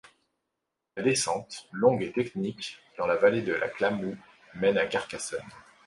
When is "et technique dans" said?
2.01-3.05